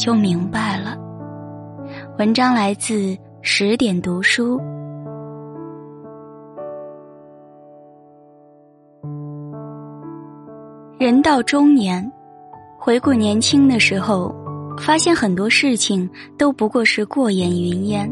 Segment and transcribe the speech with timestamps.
[0.00, 0.96] 就明白了。
[2.18, 4.58] 文章来自十点读书。
[10.98, 12.10] 人到中年，
[12.78, 14.34] 回顾年轻的时候，
[14.78, 16.08] 发现很多事情
[16.38, 18.10] 都不过是过眼云烟。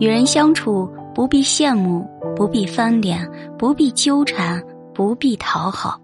[0.00, 3.24] 与人相处，不必羡慕，不必翻脸，
[3.56, 4.60] 不必纠缠，
[4.92, 6.00] 不必讨好。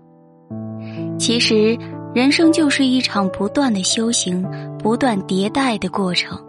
[1.18, 1.76] 其实。
[2.16, 4.42] 人生就是一场不断的修行、
[4.78, 6.42] 不断迭代的过程。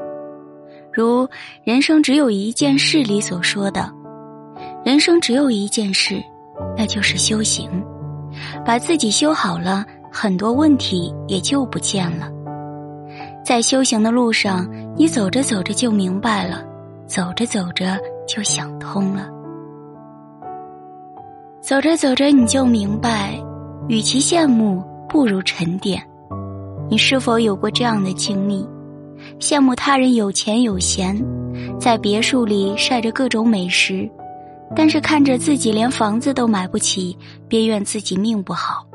[0.93, 1.25] 如
[1.65, 3.91] 《人生只有一件事》里所说的
[4.85, 6.23] ：“人生只有一件事，
[6.77, 7.69] 那就是修行。
[8.65, 12.31] 把自己修好了，很多问题也就不见了。
[13.43, 16.63] 在修行的路上，你走着走着就明白了，
[17.05, 19.27] 走着走着就想通了。
[21.59, 23.37] 走着走着你就明白，
[23.89, 26.01] 与其羡慕。”不如沉淀。
[26.89, 28.65] 你是否有过这样的经历？
[29.39, 31.19] 羡慕他人有钱有闲，
[31.79, 34.09] 在别墅里晒着各种美食，
[34.75, 38.85] 但是看着自己连房子都买不起，便怨自己命不好；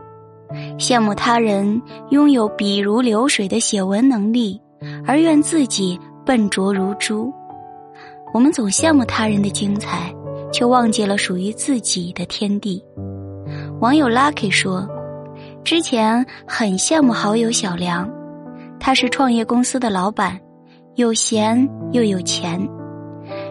[0.79, 4.59] 羡慕他人拥有笔如流水的写文能力，
[5.07, 7.33] 而怨自己笨拙如猪。
[8.33, 10.15] 我们总羡慕他人的精彩，
[10.53, 12.83] 却忘记了属于自己的天地。
[13.81, 14.89] 网友 Lucky 说。
[15.65, 18.09] 之前很羡慕好友小梁，
[18.81, 20.39] 他是创业公司的老板，
[20.97, 22.69] 有闲又有钱，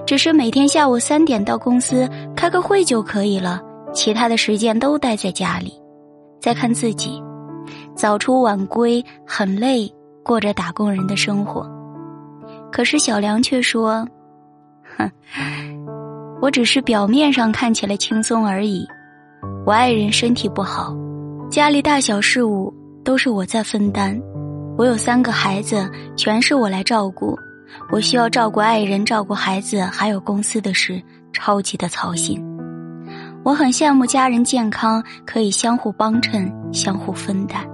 [0.06, 3.62] 只是每天下午三点到公司开个会就可以了，
[3.94, 5.74] 其他的时间都待在家里。
[6.42, 7.24] 再看自己，
[7.96, 9.90] 早出晚归，很累，
[10.24, 11.66] 过着打工人的生活。
[12.72, 14.06] 可是小梁却说
[14.98, 15.10] ：“哼，
[16.42, 18.86] 我只是表面上看起来轻松而已，
[19.66, 20.94] 我爱人身体不好。”
[21.52, 22.74] 家里大小事务
[23.04, 24.18] 都是我在分担，
[24.78, 25.86] 我有三个孩子，
[26.16, 27.38] 全是我来照顾。
[27.92, 31.04] 我需要照顾爱人、照顾孩子，还有公司的事，
[31.34, 32.42] 超级的操心。
[33.44, 37.68] 我很羡慕家人健康，可以相互帮衬、相互分担。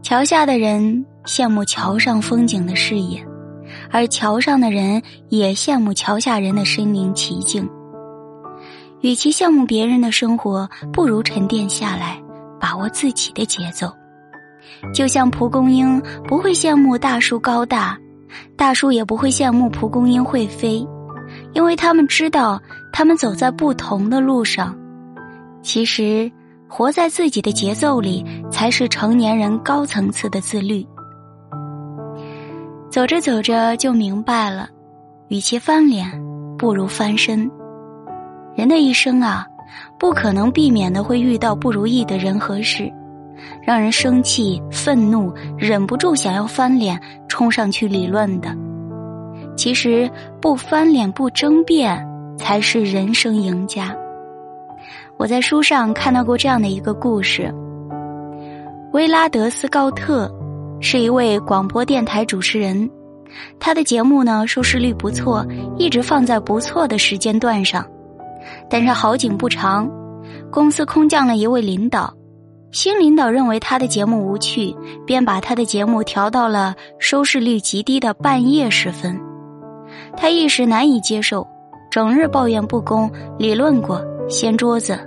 [0.00, 3.20] 桥下的人羡慕桥上风景的视野，
[3.90, 7.68] 而桥上的人也羡慕桥下人的身临其境。
[9.00, 12.22] 与其羡慕别人的生活，不如沉淀下来。
[12.60, 13.92] 把握自己的节奏，
[14.92, 17.98] 就像蒲公英不会羡慕大树高大，
[18.56, 20.86] 大树也不会羡慕蒲公英会飞，
[21.54, 22.60] 因为他们知道
[22.92, 24.76] 他们走在不同的路上。
[25.62, 26.30] 其实，
[26.68, 30.86] 活在自己的节奏里，才是成年人高层次的自律。
[32.90, 34.68] 走着走着就明白了，
[35.28, 36.08] 与其翻脸，
[36.58, 37.50] 不如翻身。
[38.54, 39.47] 人的一生啊。
[39.98, 42.90] 不可能避免的会遇到不如意的人和事，
[43.62, 48.54] 让人生气、愤怒，忍不住想要翻脸冲上去理论的。
[49.56, 53.94] 其实不翻脸、不争辩，才是人生赢家。
[55.16, 57.52] 我在书上看到过这样的一个故事：
[58.92, 60.32] 威拉德斯高特
[60.80, 62.88] 是一位广播电台主持人，
[63.58, 65.44] 他的节目呢收视率不错，
[65.76, 67.84] 一直放在不错的时间段上。
[68.70, 69.90] 但是好景不长，
[70.50, 72.12] 公司空降了一位领导，
[72.70, 74.74] 新领导认为他的节目无趣，
[75.06, 79.18] 便把他的节目调到了收视率极低的半夜时分。
[80.16, 81.46] 他一时难以接受，
[81.90, 84.98] 整日抱怨不公，理论过，掀桌子，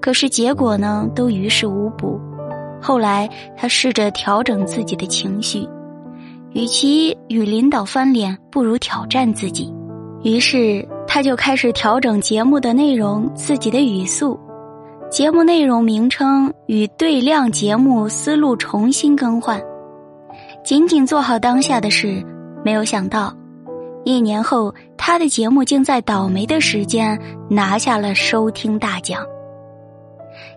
[0.00, 2.18] 可是结果呢，都于事无补。
[2.80, 5.68] 后来他试着调整自己的情绪，
[6.52, 9.72] 与其与领导翻脸，不如挑战自己。
[10.22, 10.86] 于是。
[11.10, 14.38] 他就开始调整节目的内容，自己的语速，
[15.10, 19.58] 节目内容名称与对量节目思路重新更换，
[20.62, 22.22] 仅仅做好当下的事。
[22.62, 23.34] 没有想到，
[24.04, 27.18] 一年后，他的节目竟在倒霉的时间
[27.48, 29.24] 拿下了收听大奖。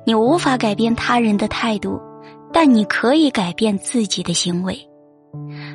[0.05, 1.97] 你无法改变他人的态度，
[2.51, 4.77] 但你可以改变自己的行为，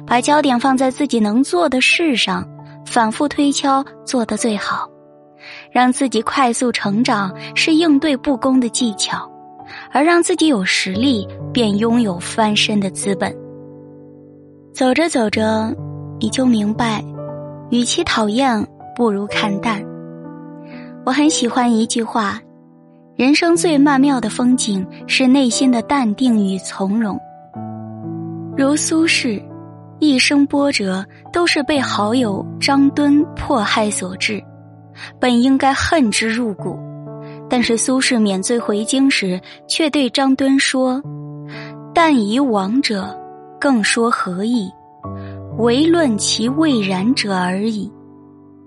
[0.06, 2.46] 把焦点放在自己能做的事上。
[2.86, 4.88] 反复推敲，做得最好，
[5.70, 9.30] 让自己快速成长是应对不公的技巧，
[9.92, 13.36] 而让自己有实力，便拥有翻身的资本。
[14.72, 15.74] 走着走着，
[16.20, 17.04] 你就明白，
[17.70, 19.84] 与其讨厌，不如看淡。
[21.04, 22.40] 我很喜欢一句话：
[23.16, 27.18] 人生最曼妙的风景是内心的淡定与从容。
[28.56, 29.42] 如苏轼，
[29.98, 34.42] 一生波折都是被好友张敦迫害所致，
[35.20, 36.78] 本应该恨之入骨，
[37.48, 41.02] 但是苏轼免罪回京时，却对张敦说
[41.94, 43.16] ：“但以往者。”
[43.58, 44.70] 更说何意？
[45.56, 47.90] 唯论其未然者而已。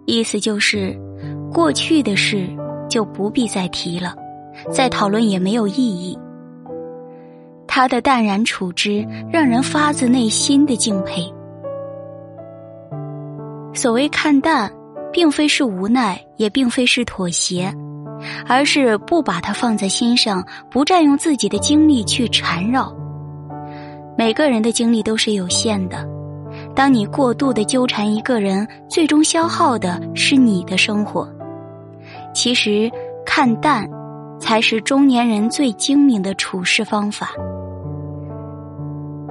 [0.07, 0.99] 意思就是，
[1.53, 2.49] 过去的事
[2.89, 4.15] 就不必再提了，
[4.71, 6.17] 再讨论也没有意义。
[7.79, 11.33] 他的淡然处之，让人发自内心的敬佩。
[13.73, 14.69] 所谓看淡，
[15.13, 17.73] 并非是无奈，也并非是妥协，
[18.45, 22.93] 而是不把它放在心上，不占用自己的精力去缠绕。
[24.17, 26.05] 每个人的精力都是有限的，
[26.75, 31.25] 当你过度的纠缠一个人，最终消耗的是你的生活。
[32.33, 32.91] 其实
[33.25, 33.89] 看淡，
[34.37, 37.31] 才是中年人最精明的处事方法。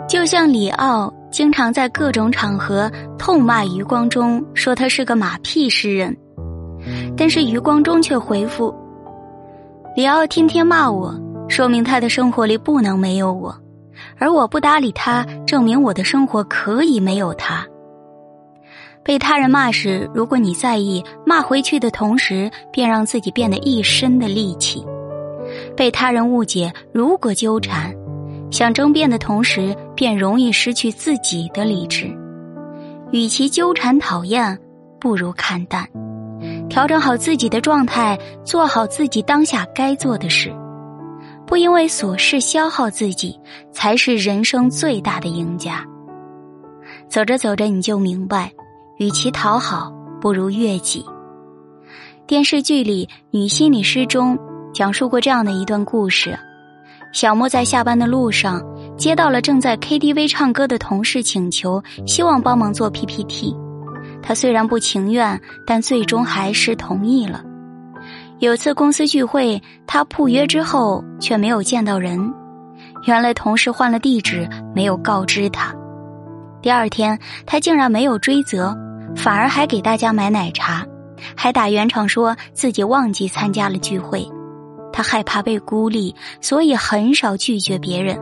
[0.09, 6.17] 就像李奥经常在各种场合痛骂余光中，说他是个马屁诗人，
[7.15, 8.75] 但是余光中却回复
[9.95, 11.15] ：“李奥天天骂我，
[11.47, 13.55] 说明他的生活里不能没有我。”
[14.17, 17.67] 而我不搭理他，证明我的生活可以没有他。
[19.05, 24.83] 被他人骂时，如果你在意，骂回去的同时，便让自己变得一身的戾气；
[25.77, 27.93] 被他人误解，如果纠缠，
[28.51, 32.07] 想争辩的同时，便容易失去自己的理智。
[33.11, 34.57] 与其纠缠讨厌，
[35.01, 35.85] 不如看淡，
[36.69, 40.55] 调整好自己的状态，做好自己当下该做的事。
[41.45, 43.37] 不因为琐事消耗自己，
[43.73, 45.85] 才是人生最大的赢家。
[47.09, 48.53] 走着走着，你就明白，
[48.99, 51.05] 与其讨好，不如悦己。
[52.25, 54.39] 电视剧里《女心理师》中
[54.73, 56.39] 讲述过这样的一段故事：
[57.13, 58.63] 小莫在下班的路上，
[58.99, 63.57] 接到了正在 KTV 唱歌的同事请求，希望帮忙做 PPT。
[64.21, 67.43] 他虽然不情愿，但最终还是同意了。
[68.41, 72.35] 有次公司聚会，他赴约之后却没有见到人，
[73.07, 75.73] 原来同事换了地址，没有告知他。
[76.61, 77.17] 第二天，
[77.47, 78.77] 他竟然没有追责，
[79.15, 80.85] 反而还给大家买奶茶，
[81.37, 84.29] 还打圆场说自己忘记参加了聚会。
[84.93, 88.19] 他害怕被孤立，所以很少拒绝别人。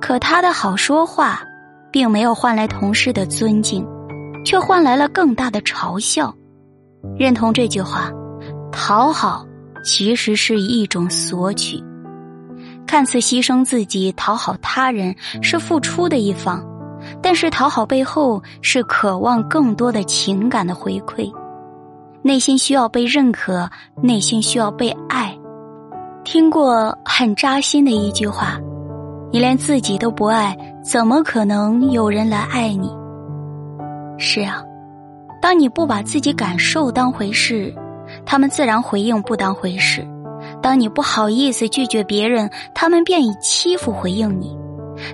[0.00, 1.42] 可他的好说话，
[1.90, 3.86] 并没有换来同事的尊敬，
[4.44, 6.34] 却换来了更大的嘲笑。
[7.18, 8.10] 认同这句话。
[8.70, 9.44] 讨好
[9.82, 11.82] 其实是一种索取，
[12.86, 16.64] 看似牺牲自己讨好他人是付出的一方，
[17.20, 21.32] 但是讨好背后是渴望更多的情感的回馈，
[22.22, 23.68] 内心需要被认可，
[24.00, 25.36] 内心需要被爱。
[26.24, 28.60] 听过很扎心的一句话
[29.32, 32.90] ：“你连自己都不爱，怎么可能有人来爱你？”
[34.18, 34.62] 是啊，
[35.40, 37.74] 当你不把自己感受当回事。
[38.24, 40.02] 他们自然回应不当回事。
[40.62, 44.56] 当你不好意思拒绝别人，他们便以欺负回应你。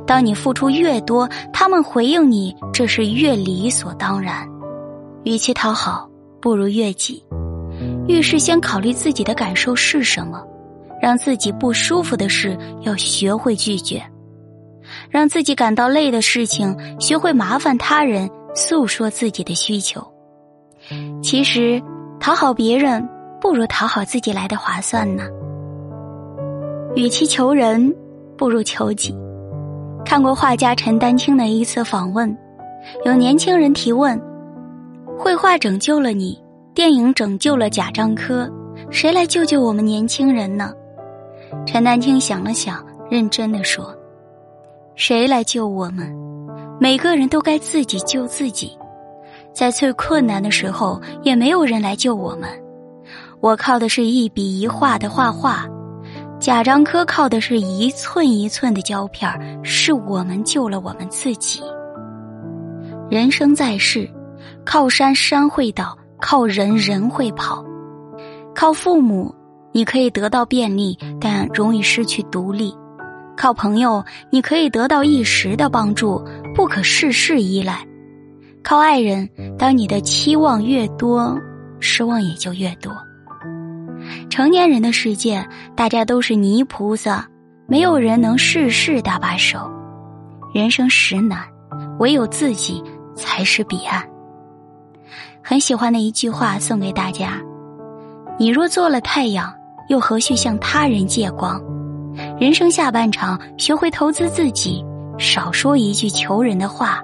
[0.06, 4.48] 当你付出越多，他们回应你，这是越理所当然。
[5.24, 6.08] 与其讨好，
[6.40, 7.20] 不如悦己。
[8.06, 10.40] 遇事先考虑自己的感受是什么，
[11.02, 14.00] 让自己不舒服的事要学会拒绝，
[15.14, 20.04] 让自己感到累的事情学会麻烦他人，诉说自己的需求。
[21.22, 21.80] 其实。
[22.20, 23.06] 讨好别人
[23.38, 25.24] 不如讨好自己来的划算呢。
[26.96, 27.94] 与其求人，
[28.34, 29.14] 不如求己。
[30.06, 32.34] 看过画家陈丹青的一次访问，
[33.04, 34.18] 有年轻人提问
[35.18, 36.42] ：“绘画拯救了你，
[36.72, 38.50] 电影拯救了贾樟柯，
[38.90, 40.72] 谁来救救我们年轻人呢？”
[41.66, 43.94] 陈丹青想了想，认真的说
[44.96, 46.14] ：“谁来救我们？
[46.80, 48.76] 每个人都该自己救自己。”
[49.52, 52.48] 在最困难的时候，也没有人来救我们。
[53.40, 55.64] 我靠的是一笔一画的画画，
[56.40, 59.30] 贾樟柯靠的是一寸一寸的胶片
[59.64, 61.62] 是我们救了我们自己。
[63.08, 64.10] 人生在世，
[64.64, 67.64] 靠山山会倒，靠人人会跑。
[68.54, 69.32] 靠父母，
[69.70, 72.72] 你可以得到便利，但容易失去独立；
[73.36, 76.24] 靠朋友，你可以得到一时的帮助，
[76.54, 77.86] 不可事事依赖。
[78.62, 81.38] 靠爱人，当你的期望越多，
[81.80, 82.92] 失望也就越多。
[84.30, 87.26] 成年人的世界，大家都是泥菩萨，
[87.66, 89.70] 没有人能事事搭把手。
[90.54, 91.40] 人生实难，
[91.98, 92.82] 唯有自己
[93.14, 94.02] 才是彼岸。
[95.42, 97.40] 很喜欢的一句话送给大家：
[98.38, 99.52] 你若做了太阳，
[99.88, 101.60] 又何须向他人借光？
[102.38, 104.84] 人生下半场，学会投资自己，
[105.18, 107.00] 少说一句求人的话。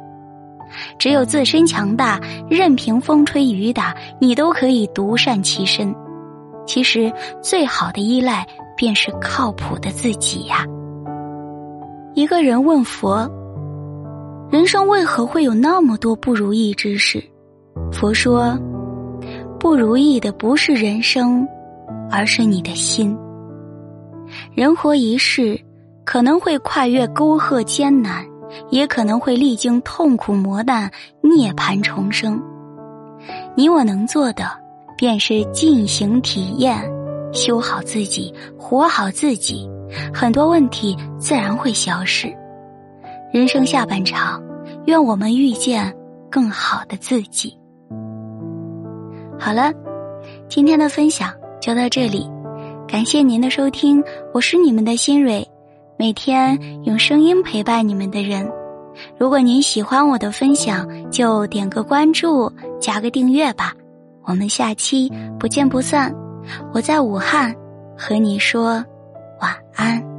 [0.98, 5.94] 只有自身强大，任凭风吹雨打，你都可以独善其身。
[6.66, 8.46] 其实，最好的依赖
[8.76, 10.64] 便是靠谱的自己呀。
[12.14, 13.28] 一个人问佛
[14.50, 17.22] ：“人生为何会有那么多不如意之事？”
[17.92, 18.58] 佛说
[19.60, 21.46] ：“不如意的不是人生，
[22.10, 23.16] 而是你的心。
[24.54, 25.60] 人活一世，
[26.04, 28.24] 可能会跨越沟壑艰难。”
[28.70, 30.90] 也可能会历经痛苦磨难，
[31.22, 32.42] 涅槃重生。
[33.54, 34.44] 你我能做的，
[34.98, 36.76] 便是进行体验，
[37.32, 39.70] 修好自己，活好自己，
[40.12, 42.26] 很多问题自然会消失。
[43.32, 44.42] 人生下半场，
[44.86, 45.94] 愿我们遇见
[46.28, 47.56] 更好的自己。
[49.38, 49.72] 好了，
[50.48, 52.28] 今天的分享就到这里，
[52.90, 54.02] 感谢您的收听，
[54.34, 55.46] 我是你们的新蕊。
[55.96, 58.50] 每天用声音陪伴你们的人，
[59.16, 63.72] 如果您喜欢我的分享，就点个关注，加个订阅吧。
[64.24, 66.12] 我们下期不见不散。
[66.74, 67.54] 我在武汉，
[67.96, 68.84] 和你说
[69.40, 70.09] 晚安。